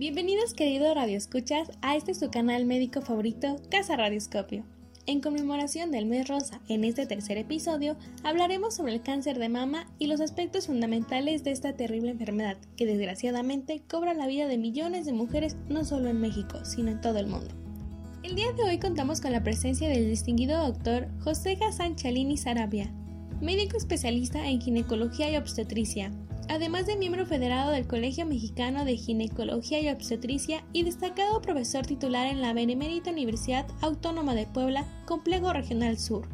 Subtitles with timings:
[0.00, 4.64] Bienvenidos queridos radioescuchas a este su canal médico favorito, Casa Radioscopio.
[5.04, 9.86] En conmemoración del mes rosa, en este tercer episodio hablaremos sobre el cáncer de mama
[9.98, 15.04] y los aspectos fundamentales de esta terrible enfermedad que desgraciadamente cobra la vida de millones
[15.04, 17.54] de mujeres no solo en México, sino en todo el mundo.
[18.22, 22.90] El día de hoy contamos con la presencia del distinguido doctor José Hassan Chalini Sarabia,
[23.42, 26.10] médico especialista en ginecología y obstetricia,
[26.50, 32.26] además de miembro federado del Colegio Mexicano de Ginecología y Obstetricia y destacado profesor titular
[32.26, 36.26] en la Benemérita Universidad Autónoma de Puebla, Complejo Regional Sur,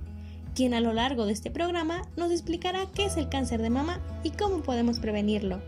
[0.54, 4.00] quien a lo largo de este programa nos explicará qué es el cáncer de mama
[4.22, 5.60] y cómo podemos prevenirlo.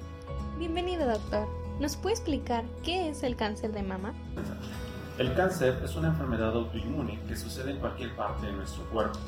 [0.59, 1.47] Bienvenido doctor,
[1.79, 4.15] ¿nos puede explicar qué es el cáncer de mama?
[5.19, 9.19] El cáncer es una enfermedad autoinmune que sucede en cualquier parte de nuestro cuerpo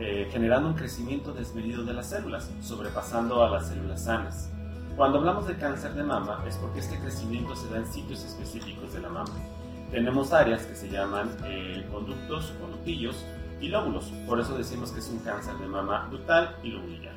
[0.00, 4.50] eh, generando un crecimiento desmedido de las células, sobrepasando a las células sanas.
[4.96, 8.94] Cuando hablamos de cáncer de mama es porque este crecimiento se da en sitios específicos
[8.94, 9.34] de la mama.
[9.90, 13.26] Tenemos áreas que se llaman eh, conductos, conductillos
[13.60, 17.16] y lóbulos, por eso decimos que es un cáncer de mama ductal y lobulillar.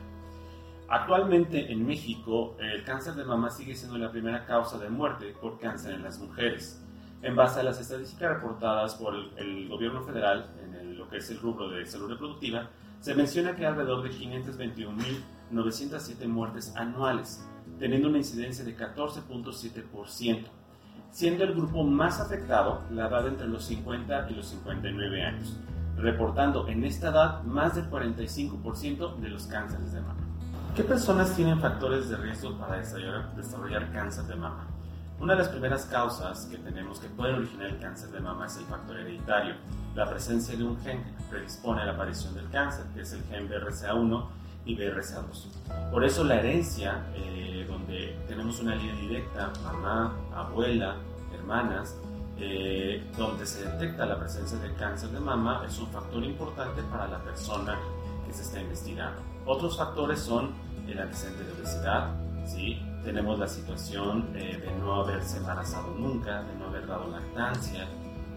[0.90, 5.58] Actualmente en México el cáncer de mama sigue siendo la primera causa de muerte por
[5.58, 6.83] cáncer en las mujeres.
[7.24, 11.40] En base a las estadísticas reportadas por el, gobierno federal en lo que es el
[11.40, 12.68] rubro de salud reproductiva,
[13.00, 17.48] se menciona que hay alrededor de 521.907 muertes anuales,
[17.80, 20.44] teniendo una incidencia de 14.7%,
[21.12, 25.56] siendo el grupo más afectado la edad entre los 50 y los 59 años,
[25.96, 30.20] reportando en esta edad más del 45% de los cánceres de mama.
[30.76, 34.73] ¿Qué personas tienen factores de riesgo para desarrollar, desarrollar cáncer de mama?
[35.24, 38.58] Una de las primeras causas que tenemos que pueden originar el cáncer de mama es
[38.58, 39.56] el factor hereditario,
[39.96, 43.24] la presencia de un gen que predispone a la aparición del cáncer, que es el
[43.30, 44.26] gen BRCA1
[44.66, 45.92] y BRCA2.
[45.92, 50.98] Por eso la herencia, eh, donde tenemos una línea directa, mamá, abuela,
[51.34, 51.96] hermanas,
[52.38, 57.08] eh, donde se detecta la presencia del cáncer de mama, es un factor importante para
[57.08, 57.80] la persona
[58.28, 59.22] que se está investigando.
[59.46, 60.52] Otros factores son
[60.86, 62.10] el antecedente de obesidad,
[62.46, 62.78] ¿sí?
[63.04, 67.88] Tenemos la situación eh, de no haberse embarazado nunca, de no haber dado lactancia,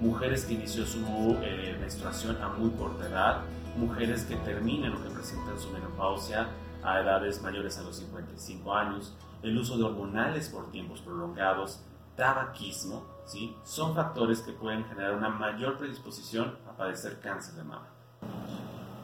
[0.00, 0.98] mujeres que inició su
[1.42, 3.40] eh, menstruación a muy corta edad,
[3.76, 6.48] mujeres que terminan o que presentan su menopausia
[6.82, 11.80] a edades mayores a los 55 años, el uso de hormonales por tiempos prolongados,
[12.16, 13.56] tabaquismo, ¿sí?
[13.64, 17.88] son factores que pueden generar una mayor predisposición a padecer cáncer de mama.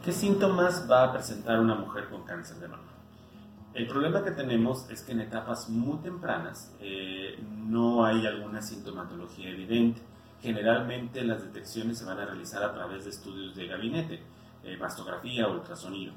[0.03, 2.92] ¿Qué síntomas va a presentar una mujer con cáncer de mama?
[3.73, 9.49] El problema que tenemos es que en etapas muy tempranas eh, no hay alguna sintomatología
[9.49, 9.99] evidente.
[10.43, 14.21] Generalmente las detecciones se van a realizar a través de estudios de gabinete,
[14.63, 16.13] eh, mastografía o ultrasonido.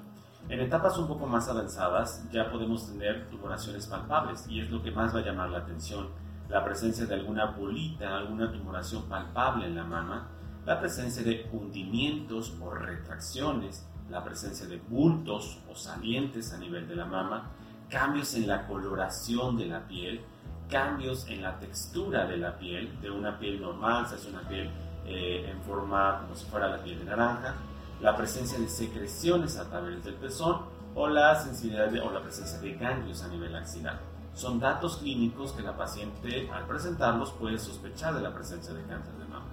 [0.51, 4.91] En etapas un poco más avanzadas ya podemos tener tumoraciones palpables y es lo que
[4.91, 6.09] más va a llamar la atención.
[6.51, 10.29] La presencia de alguna bolita, alguna tumoración palpable en la mama,
[10.67, 16.97] la presencia de hundimientos o retracciones, la presencia de bultos o salientes a nivel de
[16.97, 17.51] la mama,
[17.89, 20.21] cambios en la coloración de la piel,
[20.69, 24.71] cambios en la textura de la piel, de una piel normal, se hace una piel
[25.07, 27.55] eh, en forma como si fuera la piel de naranja,
[28.01, 30.63] la presencia de secreciones a través del pezón
[30.95, 34.01] o la sensibilidad o la presencia de ganglios a nivel axilar.
[34.35, 39.15] Son datos clínicos que la paciente al presentarlos puede sospechar de la presencia de cáncer
[39.15, 39.47] de mama.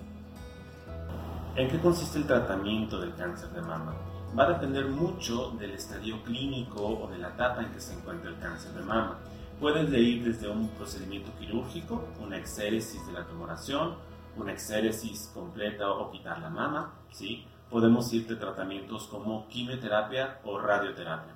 [1.56, 3.94] ¿En qué consiste el tratamiento del cáncer de mama?
[4.38, 8.32] Va a depender mucho del estadio clínico o de la etapa en que se encuentra
[8.32, 9.20] el cáncer de mama.
[9.60, 13.96] Puede ir desde un procedimiento quirúrgico, una exéresis de la tumoración,
[14.36, 17.46] una exéresis completa o quitar la mama, ¿sí?
[17.70, 21.34] Podemos ir de tratamientos como quimioterapia o radioterapia.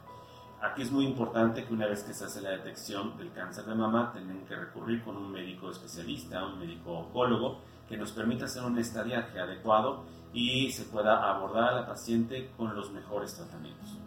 [0.60, 3.76] Aquí es muy importante que una vez que se hace la detección del cáncer de
[3.76, 8.64] mama, tienen que recurrir con un médico especialista, un médico oncólogo, que nos permita hacer
[8.64, 10.04] un estadiaje adecuado
[10.34, 13.98] y se pueda abordar a la paciente con los mejores tratamientos.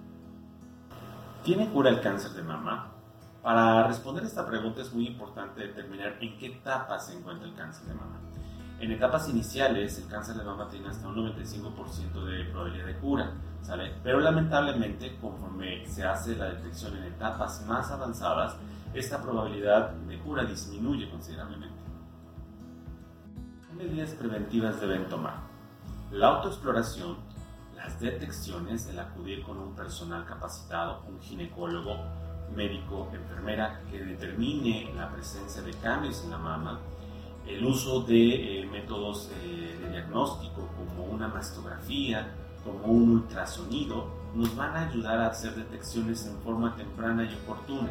[1.43, 2.93] ¿Tiene cura el cáncer de mama?
[3.43, 7.87] Para responder esta pregunta es muy importante determinar en qué etapa se encuentra el cáncer
[7.87, 8.19] de mama.
[8.79, 13.33] En etapas iniciales, el cáncer de mama tiene hasta un 95% de probabilidad de cura,
[13.63, 13.95] ¿sale?
[14.03, 18.57] Pero lamentablemente, conforme se hace la detección en etapas más avanzadas,
[18.93, 21.80] esta probabilidad de cura disminuye considerablemente.
[23.81, 25.41] ¿Qué medidas preventivas deben tomar?
[26.13, 27.17] La autoexploración,
[27.75, 31.97] las detecciones, el acudir con un personal capacitado, un ginecólogo,
[32.55, 36.79] médico, enfermera, que determine la presencia de cambios en la mama,
[37.47, 44.55] el uso de eh, métodos eh, de diagnóstico como una mastografía, como un ultrasonido, nos
[44.57, 47.91] van a ayudar a hacer detecciones en forma temprana y oportuna.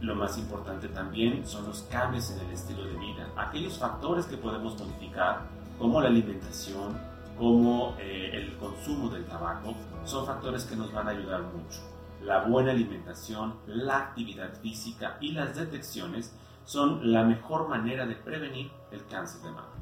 [0.00, 4.36] Lo más importante también son los cambios en el estilo de vida, aquellos factores que
[4.36, 5.46] podemos modificar,
[5.78, 6.98] como la alimentación,
[7.38, 11.80] como eh, el consumo del tabaco, son factores que nos van a ayudar mucho.
[12.22, 16.34] La buena alimentación, la actividad física y las detecciones
[16.64, 19.72] son la mejor manera de prevenir el cáncer de mama.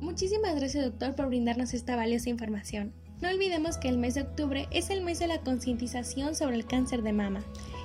[0.00, 2.92] Muchísimas gracias doctor por brindarnos esta valiosa información.
[3.20, 6.66] No olvidemos que el mes de octubre es el mes de la concientización sobre el
[6.66, 7.40] cáncer de mama,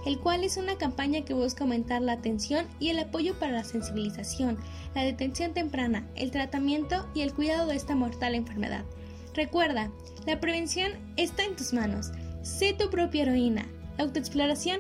[0.06, 3.64] el cual es una campaña que busca aumentar la atención y el apoyo para la
[3.64, 4.58] sensibilización,
[4.96, 8.86] la detención temprana, el tratamiento y el cuidado de esta mortal enfermedad.
[9.34, 9.92] Recuerda,
[10.26, 12.12] la prevención está en tus manos.
[12.44, 13.66] Sé tu propia heroína.
[13.98, 14.80] La autoexploración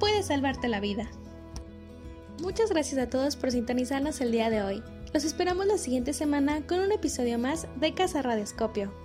[0.00, 1.10] puede salvarte la vida.
[2.40, 4.82] Muchas gracias a todos por sintonizarnos el día de hoy.
[5.12, 9.02] Los esperamos la siguiente semana con un episodio más de Casa Radioscopio.